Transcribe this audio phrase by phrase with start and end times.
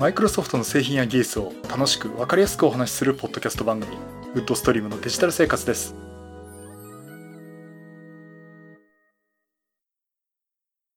[0.00, 3.98] マイクロソフトの製品や技術を楽しく分かりやすくお話しするポッドキャスト番組
[4.34, 5.94] ウッドストリームのデジタル生活です。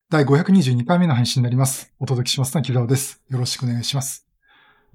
[0.10, 1.92] 第522回目の配信になります。
[2.00, 3.22] お届けしますのは木澤です。
[3.30, 4.26] よろしくお願いします。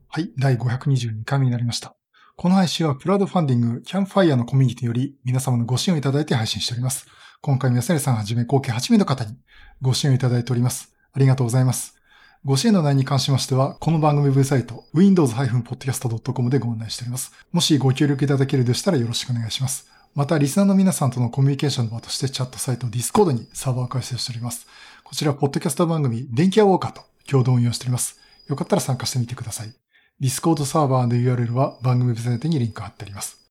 [0.09, 1.95] はい第522回目になりました。
[2.37, 7.07] この配信はクラウドファンディングキャンファイヤーのコミュニティより皆様のご支援をいただいて配信しております。
[7.43, 9.37] 今回も安成さんはじめ合計8名の方に
[9.83, 10.97] ご支援をいただいております。
[11.13, 11.98] ありがとうございます。
[12.45, 17.33] ご支援の内容に関しましては、この番組ウェブサイト、windows-podcast.com でご案内しております。
[17.51, 19.91] もしご協力いただけるでしたらよろしくお願いします。
[20.15, 24.69] また、リスナーの皆さんとのコミュニケーションの場としてチャットサイト Discord にサーバーを開設しております。
[25.03, 28.21] こちら、ポッドキャスト番組、電気屋ウォーカーと共同運用しております。
[28.47, 29.73] よかったら参加してみてください。
[30.21, 33.51] Discord サーバーの URL は番組ウェブサイトにリンク貼ってあります。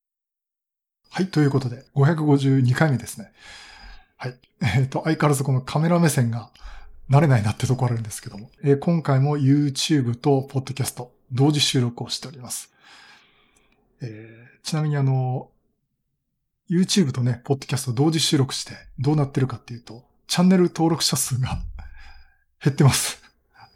[1.09, 3.33] はい、ということで、552回目ですね。
[4.15, 4.35] はい。
[4.61, 6.49] えっ、ー、と、相変わらずこのカメラ目線が
[7.09, 12.73] 慣れないなってとこあるんですけども、えー、今回も YouTube と Podcast 同時収録をしております。
[14.01, 15.49] えー、ちなみにあの、
[16.69, 21.61] YouTube とね、Podcast 同時収録してどうなってるかっていうと、チャンネル登録者数が
[22.63, 23.21] 減ってます。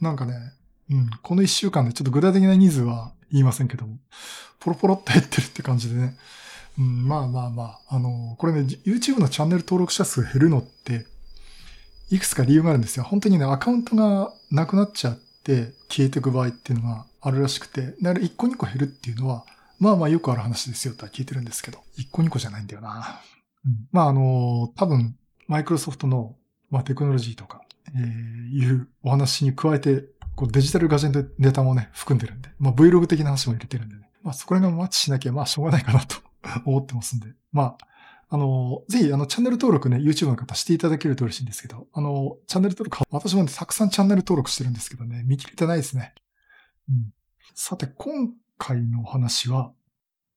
[0.01, 0.53] なんかね、
[0.89, 3.97] うん、この一週間でちょっと具体的な人数は言いませんけども、
[4.59, 6.17] ポロポロって減ってるって感じでね、
[6.77, 11.05] うん、まあまあまあ、あの、これね、YouTube のチャンネル登録者数減るのって、
[12.11, 13.03] いくつか理由があるんですよ。
[13.03, 19.45] 本当にね、アカウントがなくなっちゃって消えていく場合っていうのがあるらしくて、だから1個2個減るっていうのは、
[19.79, 23.21] まあまあよくある話ですよとは聞いてるんですけど、1個2個じゃないんだよな。
[23.65, 25.15] うん、まああの、多分、
[25.47, 26.35] マイクロソフトの、
[26.69, 27.61] まあ、テクノロジーとか、
[27.95, 28.03] えー、
[28.57, 30.03] いうお話に加えて、
[30.35, 34.09] こうデジタルガジェントネタもね、含んでるんで、まあ Vlog 的な話も入れてるんでね。
[34.21, 36.17] まあそこら辺がマッチしなきゃ、まあしょうがないかなと
[36.65, 37.27] 思ってますんで。
[37.51, 37.77] まあ、
[38.33, 46.15] あの、ぜひ、あの、チャンネル登録ね、YouTube の方していただけると嬉しいんですけど、あの、チャンネル登録、私もね、たくさんチャンネル登録してるんですけどね、見切れてないですね。
[46.89, 47.13] うん。
[47.53, 49.73] さて、今回のお話は、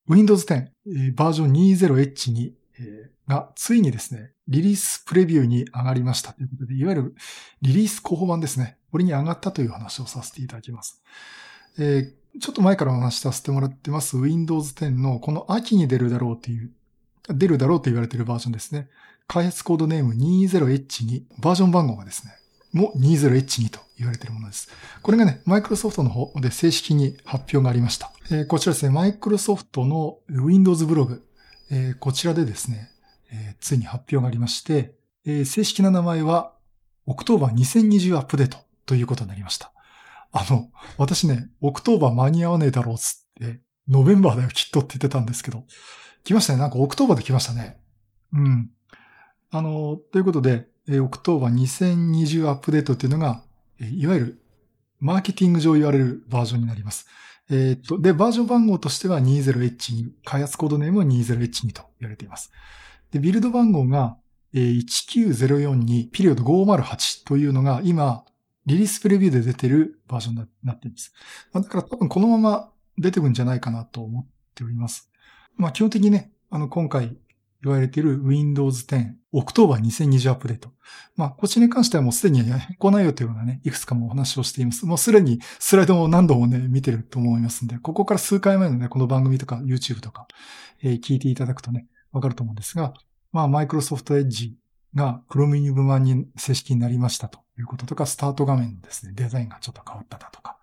[0.08, 7.14] Windows 10、えー、バージョン 20H2、えー、が、ついにですね、リリースプレビューに上がりましたということで、いわゆる
[7.62, 8.76] リリース候補版ですね。
[8.90, 11.00] これに上がったという話をさせていただきます。
[11.78, 16.72] えー、ちょっと前からお話しさせてもらってます Windows 10のこの秋に出るだろうという
[17.28, 18.88] 出るだろうと言われているバージョンですね。
[19.26, 22.32] 開発コードネーム 20H2、バージョン番号がですね、
[22.72, 24.68] も 20H2 と言われているものです。
[25.02, 28.12] これがね、マイクロソフトの方で正式に発表がありました。
[28.30, 31.24] えー、こちらですね、マイクロソフトの Windows ブログ、
[31.70, 32.90] えー、こちらでですね、
[33.32, 36.52] えー、ついに発表がありまして、えー、正式な名前は、
[37.06, 39.72] October 2020 Update ということになりました。
[40.32, 40.68] あの、
[40.98, 45.64] 私ね、 October 間に合わねえだろうっつって、 November だよきっとって言ってたんですけど、
[46.24, 46.58] 来ましたね。
[46.58, 47.78] なんか October で来ましたね。
[48.32, 48.70] うん。
[49.50, 53.42] あの、ということで、え October 2020 Update っていうのが、
[53.80, 54.42] えいわゆる
[55.00, 57.06] マーケティング上言われるバージョンになります。
[57.50, 62.50] えっ、と、で、バージョン番号としては 20H2、開発コードネームは 20H2 と言われています。
[63.10, 64.16] で、ビルド番号が、
[64.54, 68.24] え19042ピリオド508というのが今、
[68.66, 71.12] リリースプレビューで出てるバージョンになっています。
[71.52, 75.10] だから多分このまま出てくるんじゃないかなと思っております。
[75.56, 77.16] まあ基本的にね、あの今回
[77.62, 80.70] 言われている Windows 10 October 2020アップデート。
[81.16, 84.86] まあ、こっちに関してはもうすでに変更内容というのはね、いくつかもお話をしています。
[84.86, 90.28] もうすでにスライドも何度もね、見てると思いますんで、ここから数回前のね、この番組とか YouTube とか、
[90.82, 92.94] えー、聞いていただくとね、わかると思うんですが、
[93.32, 94.52] まあ、Microsoft Edge
[94.94, 100.58] が Chromium 版に正式になりましたということとか、スタート画面のですね、デザインがちょっと変わっただとか、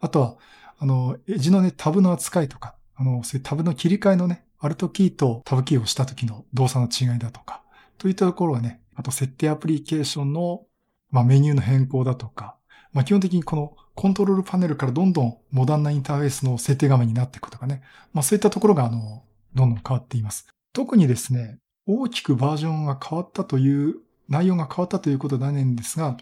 [0.00, 0.36] あとは、
[0.78, 7.62] あの、エッジのね、タブの扱いとか、あの、そういうタブの切り替えのね、アルトキーとタブキーをした時の動作の違いだとか、
[7.96, 10.66] といったところはね、あと設定アプリケーションの、
[11.10, 12.56] まあ、メニューの変更だとか、
[12.92, 19.22] まあ、基本的にこのコントロールパネルからどんどんモダンなインターフェースの設定画面になっていくとかね、まあ、そういったところが、あの、
[19.54, 20.46] どんどん変わっています。
[20.74, 23.96] 特にですね、大きくバージョンが変わったという、
[24.28, 26.18] 内容が変わったということでないんですが、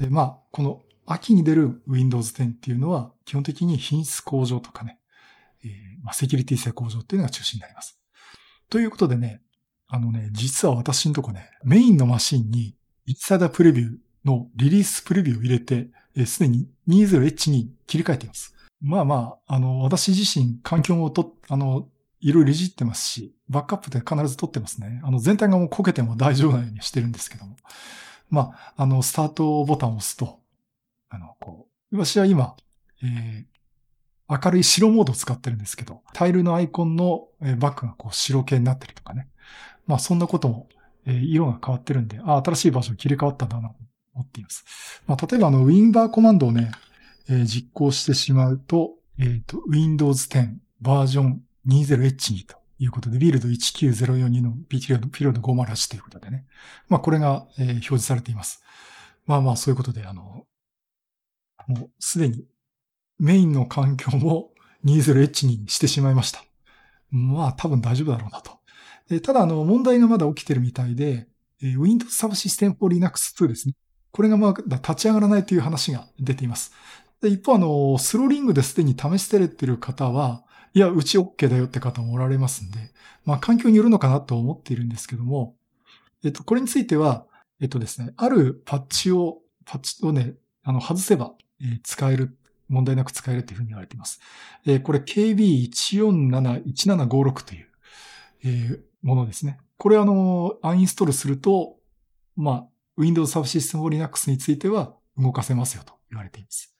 [0.00, 4.98] えまあ、この秋に出る Windows 10っていうのは、基本的に品質向上とかね、
[5.64, 7.98] えー、まあ、セキュリティ性向上っていうのが中心になります。
[8.68, 9.42] ということでね、
[9.88, 12.74] あのね、実は私のとこね、メインのマシンに
[13.06, 13.90] インサイダープレビュー
[14.24, 15.90] のリリースプレビューを入れて、
[16.24, 18.54] す、で、に 20H に切り替えています。
[18.80, 21.88] まあまあ、あの、私自身環境をと、あの、
[22.20, 25.00] いろいろいじってますし、バックアップで必ず取ってますね。
[25.04, 27.56] あの、全体がもうこけても大丈夫なようにしてるんですけども。
[28.30, 30.40] まあ、あの、スタートボタンを押すと、
[31.10, 32.56] あの、こう、私は今、
[33.02, 33.44] え
[34.44, 39.28] 明るい白モードを使ってるんですけど、タイルのアイコンのバックがこう白系になってるとかね。
[39.86, 40.68] まあそんなことも、
[41.06, 43.74] 色が変わってるんで、あ、新しいバージョン切り替わったんだなと
[44.14, 44.64] 思っています。
[45.06, 46.70] まあ例えばあのウィンバーコマンドをね、
[47.28, 56.46] え実行してしまうと、えっ、と、Windows 10バージョン 20H2 ということで、ビルド19042のピリオド、ピリオド508ということでね。
[56.88, 58.62] まあ、これが、えー表示されています。
[59.26, 60.46] まあまあ、そういうことで、あの、
[61.68, 62.44] もうすでに
[63.22, 64.50] メインの環境も
[64.84, 66.44] 20H にしてしまいました。
[67.10, 68.58] まあ、多分大丈夫だろうなと。
[69.10, 71.28] えただ、あの、問題がまだ起きてるみたいで、
[71.62, 73.74] え Windows Subsystem for Linux 2ですね。
[74.10, 76.72] これがまだ立ち上がらないという話が出ています。
[77.20, 80.42] で一方、あの、スローリングですでに試してれてる方は、
[80.74, 82.92] いや、うち OK だよって方もおられますんで、
[83.24, 85.54] まあ、環境によるのかなと思っているんですけども、
[86.24, 87.26] えっと、これについては、
[87.60, 90.34] えっとですね、あるパッチを、パッチをね、
[90.64, 92.36] あの、外せば、えー使える、
[92.72, 94.20] 問題なく使えるというふうに言われています。
[94.66, 97.68] えーこれ KB1471756 という、
[98.44, 99.58] えーものですね。
[99.76, 101.76] これあの、アンインストールすると、
[102.36, 102.66] まあ、
[102.96, 106.74] Windows Subsystem for Linux については動かせますよと言われています。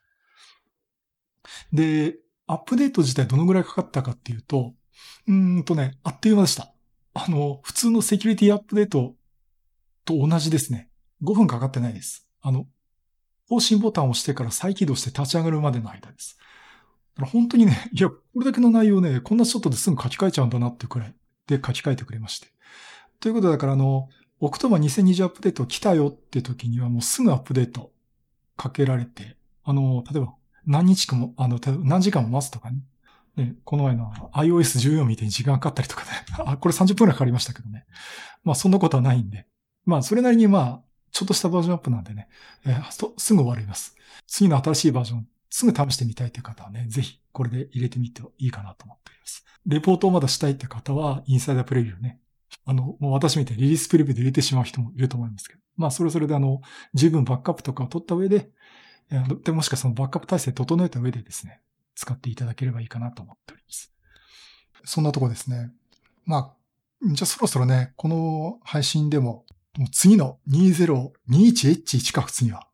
[1.72, 2.16] で、
[2.46, 4.74] アップデート自体どのぐらいかかったかっていうと、
[5.26, 6.72] うんとね、あっという間でした。
[7.14, 9.14] あの、普通のセキュリティアップデート
[10.04, 10.88] と同じですね。
[11.22, 12.28] 5分かかってないです。
[12.40, 12.66] あの、
[13.52, 16.38] 更新ボタンを押してから再起動して立ち上がるまでの間です。
[17.20, 21.14] 本当にね、 いや、これだけの内容ね、こんなショットですぐ書き換えちゃうんだなってくらい
[21.46, 22.48] で書き換えてくれまして。
[23.20, 24.08] ということだから、あの、
[24.40, 27.92] オクトーバ2020アップデート来たよって時にはもうすぐアップデート
[28.56, 30.34] かけられて、あの、例えば
[30.64, 32.82] 何日かも、あの、例えば何時間も待つとかね。
[33.36, 36.08] ね、この前の iOS14 みたいに時間かかったりとかね。
[36.46, 37.84] あ、これ30分くらいかかりましたけどね。
[38.44, 39.46] まあそんなことはないんで。
[39.84, 40.82] まあそれなりにまあ、
[41.12, 42.28] ちょっとしたバージョンアップなんでね、
[42.66, 43.94] えーすぐ終わります。
[44.26, 49.44] 次の新しいバージョン、すぐ試してみたいという方はね、ぜひこれで入れてみていいかなと思っております。
[49.66, 52.18] レポートをまだしたいって方は、インサイダープレビューね。
[52.64, 55.60] あの、もう私みたいにリリースプレビューで入れてしまう人もいると思いますけど。
[55.76, 56.60] まあそれぞれであの、
[56.94, 58.50] 十分バックアップとかを取った上で、
[59.44, 61.60] でもしかそのバックアップ体制整えた上でですね、
[61.94, 63.92] 使っていただければいいかなと思っております。
[64.84, 65.70] そんなとこですね。
[66.24, 66.56] まあ、
[67.02, 69.44] じゃあそろそろね、この配信でも、
[69.78, 72.68] もう次の 2021H1 か普通には、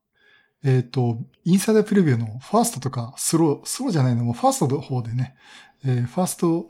[0.65, 5.37] えっ、と、インサイダープレビューのファーストとかスロー、スローじゃないの、もファーストの方でね、
[5.85, 6.63] えーファースト、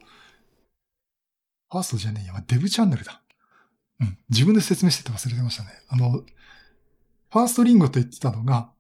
[1.71, 3.23] ファーストじゃねえや、デブチャンネルだ。
[4.01, 5.71] うん、自分で説明してて忘れてましたね。
[5.89, 8.71] あの、ファーストリンゴと言ってたのが、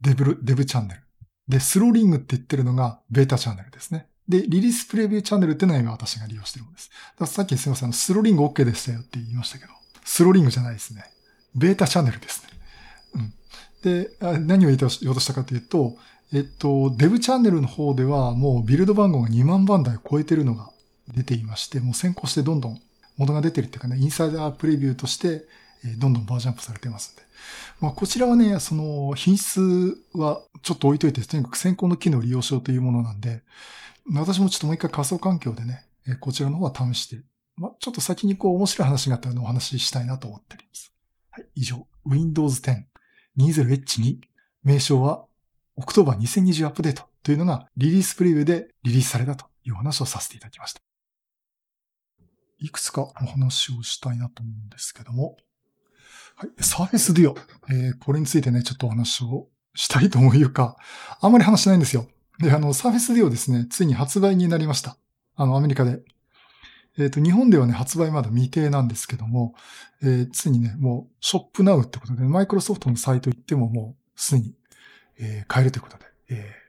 [0.00, 1.02] デブ、デブチャンネル。
[1.48, 4.08] で、 Slow Ring って言ってるのが Beta チャンネルですね。
[4.28, 6.90] で、 Release Preview チャンネルってのが今私が利用してるものです。
[6.90, 9.72] だからさっきすいません、 Slow Ring OK でしたよって言いましたけど、
[10.08, 11.04] スローリングじゃないですね。
[11.54, 12.48] ベータチャンネルですね。
[13.14, 13.32] うん。
[13.82, 14.10] で、
[14.40, 15.96] 何を言いた言おうとしたかというと、
[16.32, 20.70] えっと、デブチャンネルの方ではもうビルド番号が2万番台を超えてるのが
[21.14, 22.80] 出ていまして、もう先行してどんどん
[23.18, 25.44] 元が出てるっていうかね、インサイダープレビューとして、
[25.84, 27.22] えどんどんバージョンアップされてますんで。
[27.80, 33.42] まあ、こちらはね、その品質はちょっと置いといて、とにかく先行の機能を利用しようというものなんで、
[34.10, 35.84] 私もちょっともう一回仮想環境でね、
[36.20, 37.22] こちらの方は試して、
[37.58, 40.92] まあ、ちょっと先にこう面白い話があったのをお話ししたいなと思っております。
[41.30, 42.84] はい、以上、Windows 10
[43.38, 44.18] 20H2
[44.64, 45.24] 名称は
[45.78, 50.80] October 2020アップデートというのがリリースプレビューでリリースされたというお話をさせていただきました。
[52.58, 55.36] いくつかお話をしたいなと思うんですけども、
[56.34, 56.50] はい。
[56.60, 57.36] Surface Duo。
[57.70, 60.76] えーこれについてね、ちょっとお話をしたいというか、
[61.20, 62.06] あんまり話しないんですよ。
[62.40, 64.96] で、あの、Surface Duo ですね、ついに発売になりました。
[65.36, 66.00] あの、アメリカで。
[66.98, 69.54] えっ、と、日本ではね、発売まだ未定なんですけども、
[70.02, 74.54] えーついにね、もう、ショップナウってことで、マイクロソフトのサイト行ってももう、すでに、
[75.18, 76.68] えー買えるということで、えー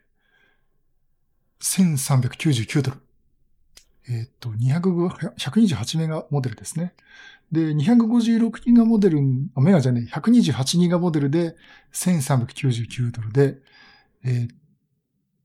[1.62, 2.98] 1399ドル。
[4.08, 6.94] えっ、と、2 128メガモデルですね。
[7.52, 9.20] で、256ギガモデル、
[9.56, 11.56] あ、メガじゃねえ、128ギガモデルで
[11.94, 13.58] 1399ドルで、
[14.24, 14.56] えーっ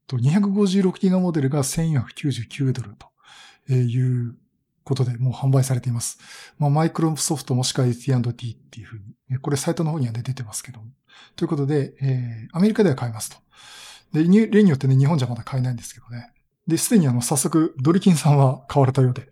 [0.06, 2.94] と、256ギガモデルが1499ドル
[3.66, 4.36] という
[4.84, 6.18] ことでもう販売されています。
[6.58, 9.00] まあ、マイクロソフトもしくは AT&T っていうふう
[9.30, 10.80] に、これサイトの方にはね出てますけど。
[11.36, 13.36] ということで、えーアメリカでは買えますと。
[14.12, 16.32] で、例によってね、日本じゃまだ買えないんですけどね。
[16.68, 19.28] で、すでにあの、早速、ドリキンさんは買われたようで、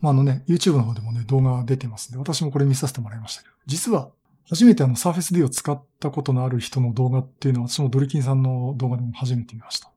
[0.00, 4.10] まあ、あのね、YouTube の方でもね、動画出てますんで、私もこれ見させてもらいましたけど、実は、
[4.48, 9.92] 初めてあの、Surface D を使ったことのある人の動画っていうのは、私もドリキンさんの動画でも初めて見ました。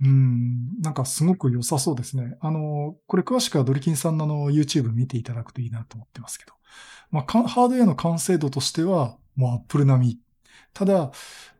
[0.00, 2.36] うん、なんかすごく良さそうですね。
[2.40, 6.52] あの、これ詳しくはドリキンさんのあの YouTube 見ていただくといいなと思ってますけど。
[7.10, 10.20] まあ、ハードウェアの完成度としては、もう Apple 並み。
[10.72, 11.10] ただ、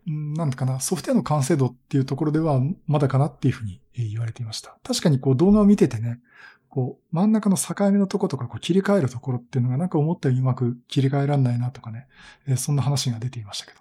[0.07, 4.79] うんなんかな、ソフトウェアの完成度っていうところでは、まだかなっていうふうに言われていました。
[4.85, 6.21] 確かにこう動画を見ててね、
[6.69, 12.07] こう真ん中の境目のとことかこう切り替えるところっていうのがなんか思ったよりうまく切り替えられないなとかね、
[12.47, 13.81] えそんな話が出ていましたけど。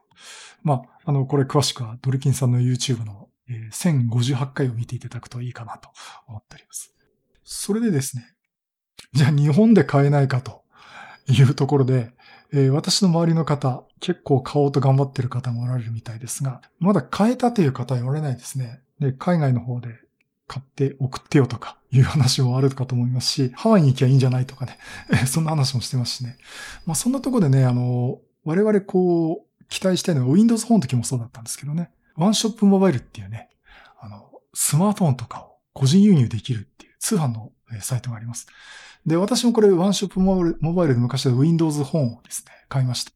[0.64, 5.90] まあ、あの、これ詳しくはドルキンさんの YouTube の、え、1058回を見ていただくといいかなと
[6.28, 6.94] 思っております。
[7.44, 8.34] それでですね、
[9.14, 10.64] じゃあ日本で買えないかと
[11.28, 12.12] いうところで、
[12.54, 18.82] えー、私の周りの方、結構買おうと頑張ってる方もおられるみたいですが、まだ買えたという方はおられないですね。
[19.00, 19.90] で、海外の方で
[20.48, 24.78] 買って送ってよとかいう話もあるかと思いますし、ハワイに行きゃいいんじゃないとかね、
[25.28, 26.38] そんな話もしてますしね。
[26.86, 33.50] まあそんなとこでね、あの、我々こう、期待したいのは Windows Phone の時もそうだったんですけどね、ワンショップモバイルっていうね、
[34.00, 38.48] あの、スマートフォンとかを個人輸入できるっていう通販のサイトがあります。
[39.06, 43.12] で、私もこれワンショップモバイルで昔は Windows Phone をですね、買いました。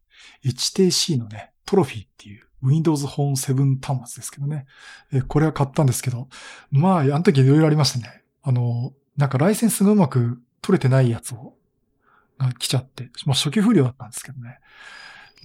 [0.45, 4.65] HTC のね、トロフィーっていう Windows Phone 7端末ですけどね。
[5.11, 6.29] え、これは買ったんですけど、
[6.69, 8.23] まあ、あの時いろいろありましたね。
[8.43, 11.55] あの、なんかライセンスがうまく取れてないやつを、
[12.37, 14.59] が来ちゃって、まあ初期不良だったんですけどね。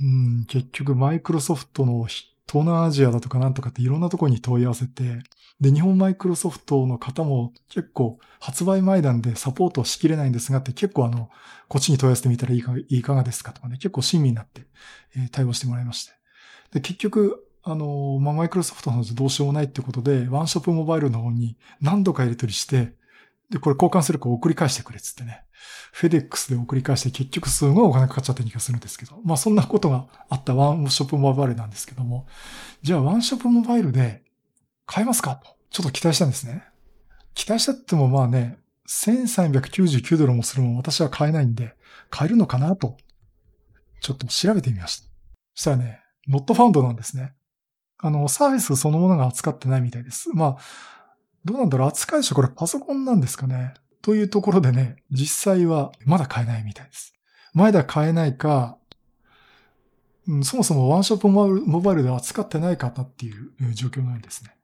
[0.01, 2.07] うん、結局マイクロソフトの
[2.49, 5.23] 東南アジアだとかなんとかっていろんなところに問い合わせて、
[5.61, 11.31] で、日本マイクロソフトの方も結構発売前なんでサポートしきれないんですがって結構あの、
[11.69, 14.67] こっちに問い合わせてみたらいかいかがですかとかね、結構親身になって、
[15.17, 16.13] えー、対応してもらいまして。
[16.73, 22.95] で、結局、あの、まあ、マイクロソフトの方でどうしようもないってことで、ワンショップモバイルの方に何度か入れ取りして、
[23.51, 25.45] で、これ交換するか送り返してくれっつってね。
[25.93, 29.21] フェデックスで送り返して結局すごいお金かかっちゃった気がするんですけど。
[29.25, 32.27] まあそんなことがあったワンショップモバイルなんですけども。
[32.83, 34.23] じゃあワンショップモバイルで
[34.85, 35.37] 買えますか？
[35.37, 35.57] と。
[35.71, 36.65] ちょっと期待したんですね。
[37.35, 41.75] 期待したってもまあね、1399ドルもするも私は買えないんで、
[42.11, 42.97] 買えるのかなと、
[44.01, 45.09] ちょっと調べてみました。
[45.55, 47.35] そしたらね、ノットファウンドなんですね。
[47.99, 50.31] あの、サービスそのものが扱ってないみたいです。
[50.35, 50.57] まあ、
[51.47, 53.75] どうなんだろう扱い者これパソコンなんですかね？
[54.03, 57.15] というところでね、実際はまだ買えないみたいです。
[57.55, 58.79] まだ買えないか、
[60.27, 64.57] うん、そもそもワンショップモバイルで扱ってない方っていう状況なんですね。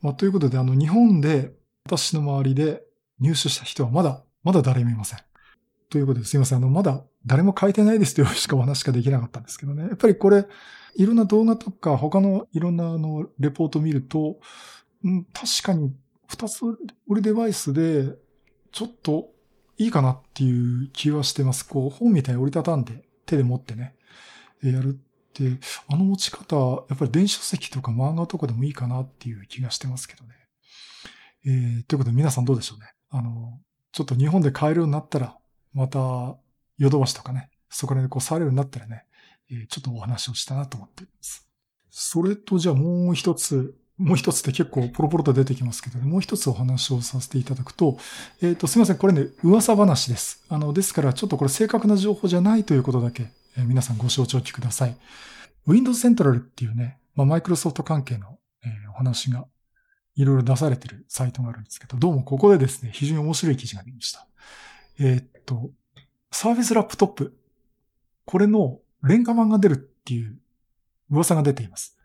[0.00, 1.52] まあ、ということで、あの、日本で
[1.84, 2.82] 私の周りで
[3.20, 5.18] 入手した人はまだ、まだ誰もいません。
[5.90, 6.58] ということですいません。
[6.58, 9.82] あの、まだ誰も書いてないですという しかお話ができなかったんですけどね。
[9.82, 10.46] やっぱりこれ、
[10.96, 14.38] いろんな動画とか他のいろんなあの、レポートを見ると、
[15.04, 15.92] うん、確かに
[16.32, 18.16] 二つ売るデバイスで、
[18.72, 19.28] ちょっと
[19.76, 21.66] いいかなっていう気はしてます。
[21.66, 23.94] こう、本みたいに折りたたんで手で持ってね、
[24.62, 25.58] やるって、
[25.88, 30.30] あの持ち方、やっぱり電子書籍とか漫画とかでもいいかなっていう気がしてますけどね。
[31.44, 32.86] えー、ということで皆さんどうでしょうね。
[33.10, 33.60] あの、
[33.92, 35.36] ちょっと日本で買えるようになったら、
[35.74, 35.98] また、
[36.78, 39.04] ヨドバシとかね、そこら辺でこう触れるようになったらね、
[39.50, 41.46] え、ちょっとお話をしたなと思っています。
[41.90, 47.98] それとじゃあもう一つ、もう一つって結構ポロポロと出てきますけど、もう一つお話をさせていただくと、
[48.40, 50.44] えっ、ー、と、すみません、これね、噂話です。
[50.48, 54.96] あの、ですからちょっとこれ正確な情報じゃないということだけ、えー、皆さんご承知おきください。
[55.66, 59.46] Windows Central っていうね、まあ、マイクロソフト関係の、えー、お話が
[60.16, 64.26] いろいろ出されてるサイトがあるんですけど、どうもここでですね、非常に面白い記事が出ました。
[64.98, 65.70] えー、っと、
[66.30, 67.36] サービスラップトップ。
[68.24, 70.38] これの廉価版が出るっていう
[71.10, 71.98] 噂が出ています。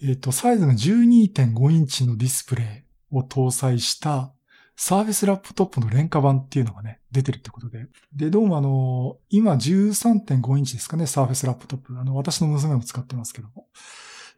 [0.00, 4.32] えっ、と、サイズが12.5インチのディスプレイを搭載した
[4.76, 7.86] Surface Laptop の廉価版っていうのがね、出てるってことで。
[8.14, 11.98] で、どうもあの、今13.5インチですかね、 Surface Laptop。
[11.98, 13.66] あの、私の娘も使ってますけども。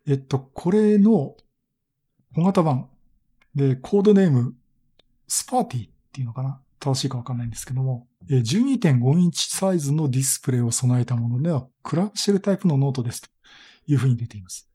[0.07, 1.37] えっと、これの
[2.35, 2.89] 小型版
[3.55, 4.55] で、コードネーム、
[5.29, 6.63] Sparti っていうのかな？
[6.79, 13.29] 正しいかわかんないんですけども、12.5インチサイズのディスプレイを備えたものでは、クラムシェルタイプのノートですと
[13.87, 14.70] いうふうに出ています。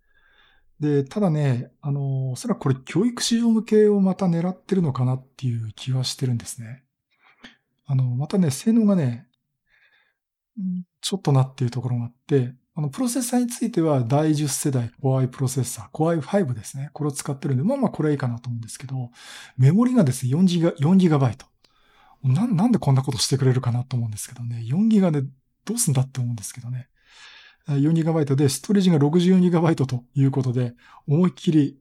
[0.80, 6.84] で、ただね、あの、おそらくこれ教育市場向けをまた狙ってるのかなっていう気はしてるんですね。
[7.86, 9.28] あの、またね、性能がね、
[11.02, 16.90] ちょっとなっていうところがあって、あの、プロセッサーについては第10世代 Core i プロセッサー、Core i5 ですね。
[16.92, 19.12] これを使ってるんで、まあまあこれはいいかなと思うんですけど、
[19.58, 21.46] メモリがですね、4ギガ、4ギガバイト。
[22.24, 24.62] な、なんでこんなことしてくれるかなと思うんですけどね。
[24.66, 25.22] 4ギガで
[25.64, 26.90] どうすんだって思うんですけどね。
[27.68, 30.74] 4GB で、ストレージが 64GB ということで、
[31.08, 31.78] 思いっきり、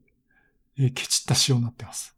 [0.77, 2.15] えケチった仕様になってます。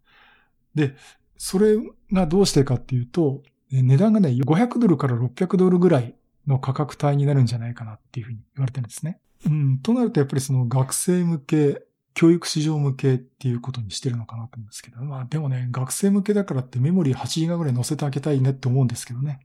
[0.73, 0.95] で、
[1.37, 1.77] それ
[2.11, 6.15] がどうしてかっていうと、値段がね、500ドルから600ドルぐらい
[6.47, 9.19] の価格帯になるんじゃないかなっていうふうに言われてるんですね。
[9.45, 11.83] うん、となるとやっぱりその学生向け、
[12.13, 19.41] 教育市場向けっていうことにしてるのかなと思うんですけど、まあでもね、学生向けだからってメモリー 8GB ぐらい載せてあげたいねって思うんですけどね。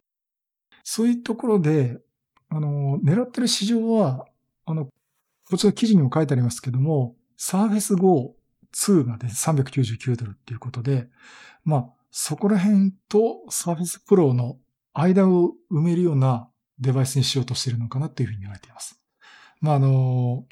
[0.85, 1.99] そういうところで、
[2.55, 4.27] あの、狙ってる市場は、
[4.67, 4.87] あの、
[5.49, 8.37] こちら記事にも書いてありますけども、Surface Go
[8.75, 11.09] 2がで399ドルっていうことで、
[11.65, 14.59] まあ、そこら辺と Surface Pro の
[14.93, 19.01] 間を埋めるようなデバイスにしようとしているのかなっていうふうに言われています。
[19.63, 20.45] まあ、あの、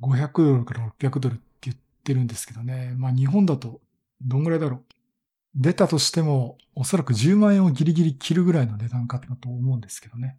[0.00, 2.94] 500ドルから600ドルって言ってるんですけどね。
[2.96, 3.80] まあ日本だと
[4.20, 4.84] どんぐらいだろう？
[5.54, 10.38] 出たとしても、おそらく10万円をギリギリ切るぐらいの値段かだと思うんですけどね。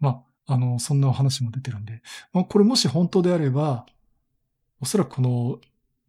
[0.00, 2.02] まあ、あの、そんなお話も出てるんで。
[2.32, 3.86] まあこれもし本当であれば、
[4.80, 5.60] おそらくこの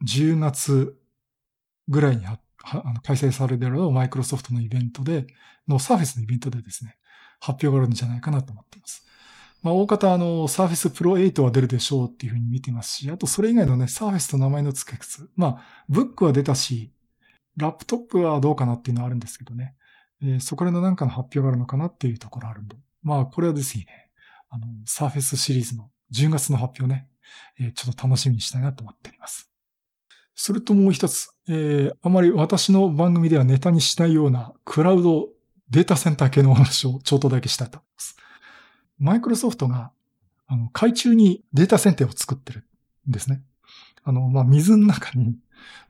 [0.06, 0.98] 10月
[1.88, 2.26] ぐらいに
[3.04, 5.28] 開催されるろうマイクロソフトのイベントで、
[5.68, 6.98] のサーフェスのイベントでですね、
[7.40, 9.06] 発表があるんじゃないかなと思っています。
[9.64, 15.30] まあ、大方あの、サーフェスプロ8は出るでしょうっていうふうに見てますし、あとそれ以外のね、サーフェスと名前の付け靴。
[15.36, 16.92] まあ、ブックは出たし、
[17.58, 19.76] ラップトップはどうかなっていうのはあるんですけどね。
[20.22, 22.76] えー、そこら辺のなんかの発表があるのかなっていうところあるんで。
[23.04, 23.86] まあ、これはですね、
[24.50, 27.08] あの、サーフェスシリーズの10月の発表ね、
[27.60, 29.52] えー、ちょっと楽しみにしたいなと思っております。
[30.36, 35.30] それともう一つ、えー、あまり私の番組ではネタにしないようなクラウド
[35.70, 38.18] データセンター系のお話をちょっとだけしたいと思います。
[39.00, 39.92] マイクロソフトが、
[40.48, 42.66] あの、海中にデータセンターを作ってる
[43.08, 43.42] んですね。
[44.08, 45.36] あの、まあ、水の中に、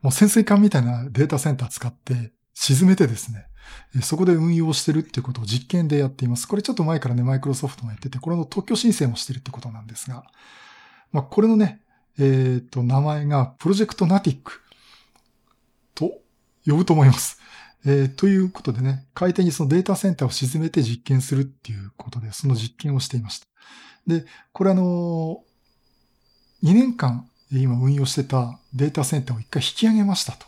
[0.02, 3.46] もう潜水艦みたいなデータセンター使って沈めてですね、
[4.02, 6.48] そこで運用してるっていうことを実験でやっています。
[6.48, 10.24] これちょっと前からね、マイクロソフトもやってて、これの特許申請もしてるってことなんですが、
[11.12, 11.80] まあ、これのね、
[12.18, 14.60] えっ、ー、と、名前がプロジェクトナティック
[15.94, 16.20] と
[16.66, 17.38] 呼ぶと思います。
[17.86, 23.46] えー、ということでね、海底にそのデータセンターを沈めて実験するっていうことで、その実験をしていました。
[24.08, 25.44] で、これあの、
[26.64, 30.46] 2年間今運用してたデータセンターを一回引き上げましたと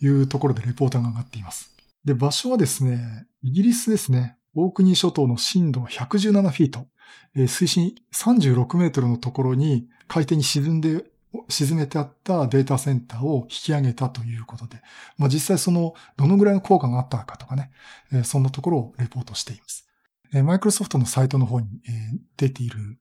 [0.00, 1.74] いうところでレポートが上がっています。
[2.04, 6.86] で、場所はですね、イギリスですね、オークニー諸島の深度117フィート、
[7.34, 11.04] えー、水深36メートルのところに海底に沈んで
[11.48, 14.80] 沈めてあったデータセンターを引き上げたということで、
[15.18, 17.72] まあ、実際そのどのぐらいの効果があったかとかね、
[18.12, 19.88] えー、そんなところをレポートしています。
[20.42, 21.68] マイクロソフトのサイトの方に、
[22.36, 22.98] 出ている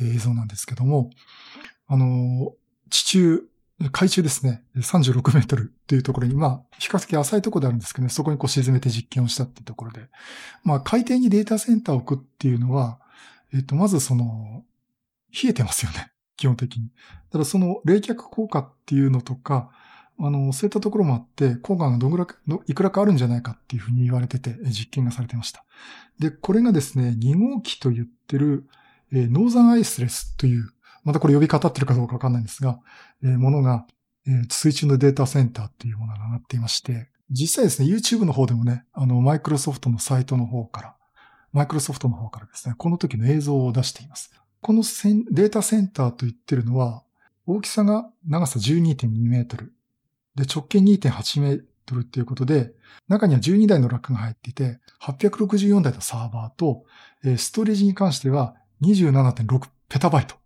[0.00, 1.10] 映像なんですけども、
[1.86, 2.54] あの
[2.92, 3.42] 地中、
[3.90, 10.08] 海中ですね、36メートルというところに、まあ、比較的浅いところであるんですけどね、そこにこう沈めて実験をしたっていうところで、
[10.62, 13.00] まあ、海底にデータセンターを置くっていうのは、
[13.54, 14.62] えっ、と、まずその、
[15.32, 16.12] 冷えてますよね。
[16.36, 16.90] 基本的に。
[17.30, 19.70] ただその冷却効果っていうのとか、
[20.18, 22.26] あの、そういったところもあって、効果がどんぐらい、
[22.66, 25.64] いくらかあるんじゃないかっていうふうに言われてて、実験がされてました。
[26.18, 28.68] で、これがですね、2号機と言ってる、
[29.12, 30.71] え、ノーザンアイスレスという、
[31.04, 32.78] またこれ呼び方ってるかどうかわかんないんですが、
[33.22, 33.86] えー、ものが、
[34.26, 40.96] えー、水中のデータセンターっていうものが上がっていまして、実際ですね、YouTube の方でもね、あの、マイクロソフトのサイトの方から、
[41.52, 44.32] マイクロソフトの方からですね、この時の映像を出しています。
[44.60, 47.02] このデータセンターと言ってるのは、
[47.46, 49.72] 大きさが長さ12.2メートル。
[50.36, 52.72] で、直径2.8メートルっていうことで、
[53.08, 56.84] 中には12台のラックが入っていて、864台のサーバーと、
[57.36, 60.41] ストレージに関しては27.6ペタバイト。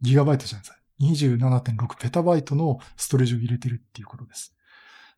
[0.00, 0.78] ギガバイトじゃないですか。
[1.00, 4.54] 27.6ペタバイトのストレージを入れてるっていうことです。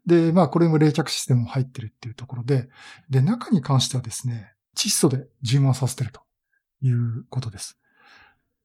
[0.06, 2.68] で、まあこれも冷却システムも入ってるっていうところで、
[3.08, 6.20] で、中に関してはですね、窒素で充満させてると
[6.82, 7.78] いうことです。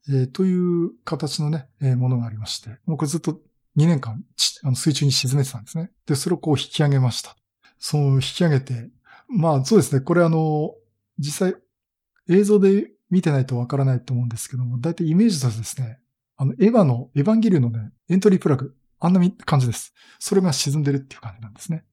[0.07, 3.39] えー、という形のね、えー、ものがありまして、もうこれずっと
[3.77, 4.23] 2年間
[4.63, 5.91] あの水中に沈めてたんですね。
[6.05, 7.35] で、それをこう引き上げました。
[7.79, 8.89] その引き上げて、
[9.27, 10.73] まあそうですね、これあの、
[11.17, 11.55] 実際
[12.29, 15.99] 映像で見てないとわからないと思うんですけども、だいたいイメージとしてですね、
[16.37, 19.93] あの、エヴァの、エヴァンゲリオンのね、エントリープラグ、あんな感じです。
[20.19, 21.85] それが沈んでるっていう感じなんですね。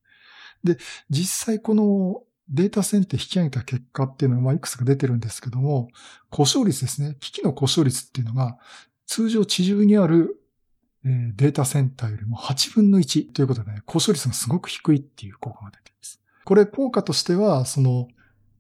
[0.65, 0.79] で、
[1.11, 5.89] 実際このデータセンター引き上げた結果っていうのが、まあ、いくつか出てるんですけども、
[6.31, 7.17] 故障率ですね。
[7.21, 8.59] 機器の故障率っていうのが、
[9.07, 10.37] 通常地上にある
[11.05, 16.21] データセンターよりも8分の1ということで、ね、故障率がすごく低いっていう効果が出ています。
[16.45, 18.09] これ効果としては、その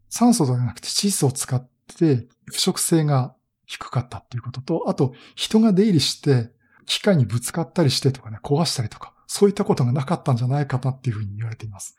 [0.08, 1.68] 酸素ではなくて窒素を使っ
[1.98, 3.34] て腐食性が
[3.66, 6.50] 低かったっていうことと、あと人が出入りして
[6.86, 11.96] 機械にぶつかったりしてとかね、壊したりとか、そういったことがなかったんじゃないかなっていうふうに言われています。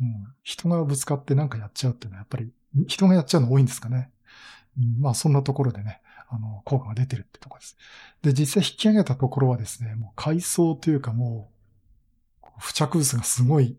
[0.00, 2.50] うん、人がぶつかってなんかやっちゃうっていうのはやっぱり
[2.86, 4.10] 人がやっちゃうの多いんですかね。
[4.78, 7.76] うん、まあそんなところでね、あの、効果が出てるってところです。
[8.22, 11.50] で、実際引き上げたところはですね、もう海藻というかも
[12.42, 13.76] う、付着物がすごい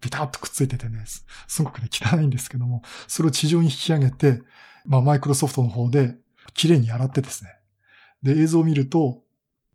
[0.00, 1.04] ビタッとくっついててね、
[1.46, 4.42] すごくね、汚いんですけども、それを地上に引き上げて、
[4.84, 6.16] まあマイクロソフトの方で
[6.54, 7.50] 綺麗に洗ってですね。
[8.22, 9.22] で、映像を見ると、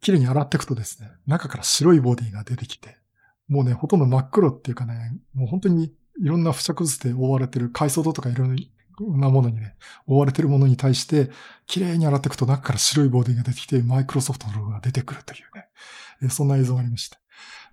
[0.01, 2.97] 綺麗に洗っていくとですね、中から白いボディが出てきて、
[3.47, 8.55] もうね、ほとんど真っ黒っていうかね、もう本当にいろんな付着物で覆われてる海藻土とかいろん
[9.19, 9.75] なものにね、
[10.05, 11.31] 覆われてるものに対して、
[11.65, 15.41] 綺麗に洗っていくと中から白いボディが出てきて、マイクロソフトのロゴが出てくるという
[16.25, 17.19] ね、そんな映像がありました。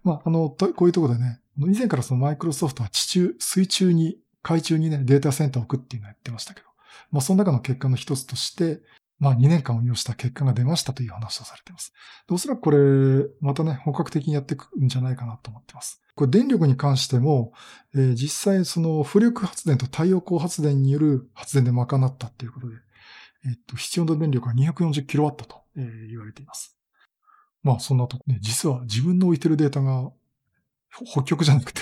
[0.03, 6.67] まあ、あの、こういうところでね、以前からそのマイクロソフトは地中、水中に、海中にね、データセンターを置くっていうのをやってましたけど、
[7.11, 8.81] まあ、その中の結果の一つとして、
[9.19, 11.93] まあ2年間運用した結果が出ましたという話をされています。
[12.31, 12.79] おそらくこれ、
[13.41, 16.03] またね、本格的にやっていくんじゃないかなと思っています。
[16.17, 17.53] これ電力に関しても、
[17.95, 22.77] えー、実際その浮力発電と太陽光発電による発電で賄ったっていうことで、
[23.47, 26.77] えっと、必要な電力は 240kW と、えー、言われています。
[27.63, 30.11] まあそんなとこね、実は自分の置いてるデータが
[31.05, 31.81] 北極じゃなくて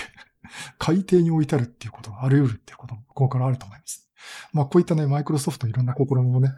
[0.77, 4.09] 海底に置いてあるっていうことがあり得るっていうことも、ここからあると思います。
[4.51, 6.51] まあ、こういったね、マイクロソフトのいろんな試みもね、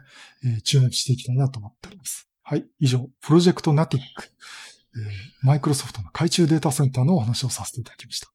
[0.44, 2.28] えー、注目していきたいなと思っております。
[2.42, 2.66] はい。
[2.78, 8.28] 以上、プロジェクトナティック、えー、マイクロソフトの海中データセンターのお話をさせていただきました。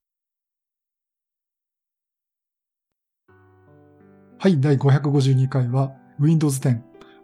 [4.39, 4.59] はい。
[4.59, 6.81] 第552回は、Windows 10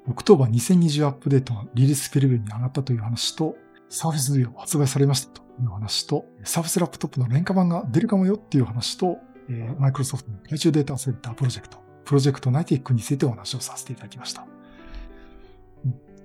[0.07, 3.55] October 2020アップデートのリリースプレビューに上がったという話と、
[3.89, 9.17] Surface Duo 発売されましたという話と、Surface ラップトップの廉価版が出るかもよっていう話と、
[9.49, 14.47] えー、マイクロソフトの海中データセンタープロジェクト、プロジェクトナイティックについてお話をさせていただきました。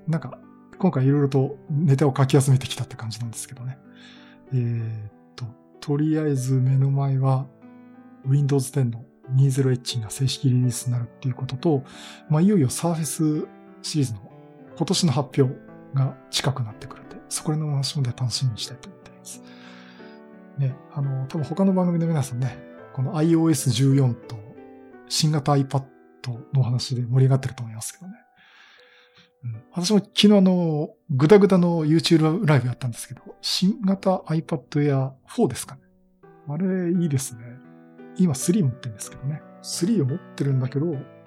[0.07, 0.38] なんか、
[0.79, 3.79] 今回いろいろとネタを書き集めてきたって感じなんですけどね。
[4.55, 5.45] えー、っと、
[5.81, 7.47] とりあえず目の前は
[8.25, 11.83] Windows 10の 20H が正式リリースになるっていうことと、
[12.31, 13.49] まあ、いよいよ Surface
[13.83, 14.21] シリーズの
[14.77, 15.61] 今年の発表
[15.95, 19.42] が近くなってくるんで、そこら辺の話まで楽しみにしたいと思っています。
[20.59, 22.57] ね、あの、多分他の番組の皆さんね、
[22.92, 24.42] この iOS14 と
[25.09, 25.85] 新型 iPad
[26.53, 28.15] の話で盛り上がってると思いますけどね。
[29.45, 35.83] うん、私も昨日あの、ぐだぐだの YouTube ライブやったんですけど、新型 iPad Air 4ですかね。
[36.49, 37.43] あれいいですね。
[38.17, 39.43] 今3持ってるんですけどね。
[39.62, 40.87] 3を持ってるんだけど、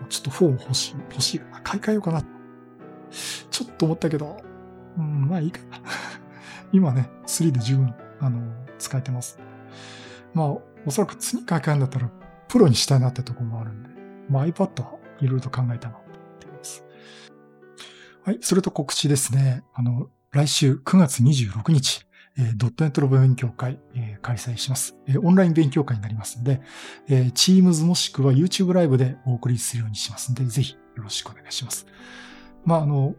[0.10, 0.96] ちょっと4も欲しい。
[1.10, 1.62] 欲しいかな。
[1.62, 2.22] 買い替えようかな。
[3.50, 4.38] ちょっと思ったけど、
[4.98, 5.80] うん、まあいいかな。
[6.72, 8.42] 今ね、3で十分、あの、
[8.78, 9.40] 使えてます。
[10.34, 10.48] まあ、
[10.86, 12.10] おそらく次買い替えるんだったら、
[12.56, 13.90] プロにしたいなってとこもあるんで、
[14.30, 16.86] まあ、iPad はいろいろと考えたなと思っています。
[18.24, 18.38] はい。
[18.40, 19.66] それと告知ですね。
[19.74, 22.06] あの、来週9月26日、
[22.38, 26.62] えー、ドットネットの勉強会、えー、開催します、えー、オンライン勉強会になりますので、
[27.10, 31.86] えー、Teams もしくは YouTube ライブでお送りするようにしますので、ぜひよろしくお願いします。
[32.64, 33.16] まあ、あの、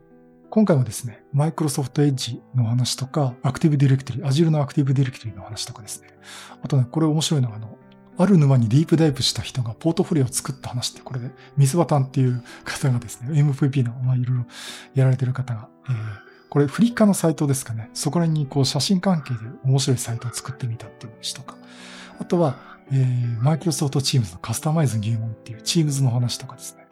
[0.49, 6.09] 今回はですね、Microsoft Edge の話とか、Active Directory、Azure の Active Directory の話とかですね。
[6.62, 7.77] あとね、これ面白いのが、あの、
[8.18, 14.46] ある沼にディープダイブした人がポートフォリオを作った話って、これで、ミスバタンっていう方がですね、MVP の、まあ、いろいろ
[14.94, 15.94] やられてる方が、えー、
[16.48, 17.90] これフリッカーのサイトですかね。
[17.92, 21.57] そこらにこう写真関係で面白いサイトを作ってみたっていう話とか。
[22.18, 22.57] あとは、
[22.90, 26.87] えー、Microsoft Teams のカスタマイズ入門っていう Teams の話とかですね。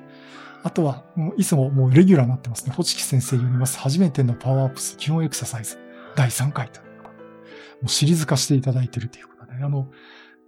[0.62, 1.04] あとは、
[1.37, 2.72] いつももうレギュラーになってますね。
[2.72, 3.78] ホチキ先生によります。
[3.78, 5.78] 初めてのパワーアップス基本エクササイズ
[6.16, 6.84] 第3回という
[7.84, 9.88] もうシリーズ化していただいているということで、あの、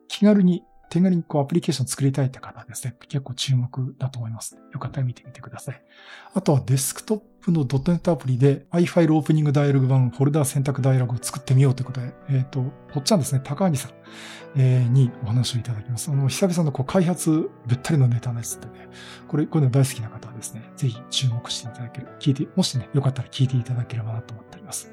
[0.09, 4.57] 気軽に、手軽にこうアプリケーション作りたいって方ですね、結構注目だと思います。
[4.73, 5.83] よかったら見てみてください。
[6.35, 12.61] あとはデスクトップのドットネットアプリで iFile オープニングダイアログ版フォルダー選択ダイアログを作ってみようということで、えっ、ー、と、
[12.93, 13.91] ほっちゃんですね、高木さん、
[14.57, 16.11] えー、にお話をいただきます。
[16.11, 18.89] あの、久々のこう開発べったりのネタですってね、
[19.29, 24.93] これ、こういうの大好きな方はですね、ぜひ注目していただける、聞いて、もしね、よかったら聞いていただければなと思っております。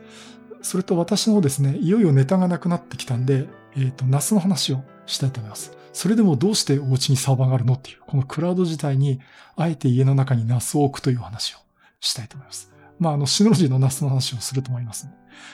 [0.62, 5.78] それと私のですね、いよいよネタがなくなってきたんで、えっ、ー、と、ナスの話をしたいと思います。
[5.94, 9.20] それでもどうしてお家にサーバーがあるのっていう、このクラウド自体に、
[9.56, 11.60] あえて家の中にナスを置くという話を
[12.00, 12.74] したいと思います。
[13.00, 15.14] まあ、あの、シノロジーのナスの話をすると思います、ね。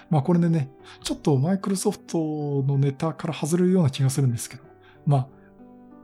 [0.09, 0.71] まあ、これでね、
[1.03, 2.17] ちょっとマイクロソフト
[2.63, 4.63] のネタから外れるような気がするんですけど、
[5.05, 5.27] まあ、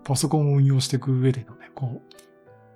[0.04, 2.16] パソコンを運用していく上でのね、こう、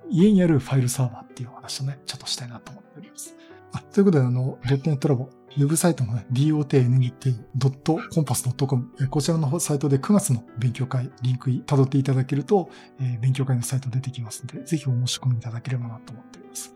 [0.10, 3.36] 家にあるファイルサーバーっていう話をね、ちょっとしたいなと思っております。
[3.72, 5.30] あということで、あの、ドットネットラボ、
[5.60, 12.70] ウェブサイトのね、dotnet.compass.com、こちらのサイトで9月の勉強会、リンク辿っていただけると、
[13.02, 16.74] えー、勉強会のサイト出てきますので、ぜひお申し込みいただければなと思っております。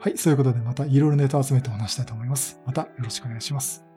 [0.00, 2.60] はい、そういうことでまたいろいろネタを集めてお話したいと思います。
[2.66, 3.87] またよろしくお願いします。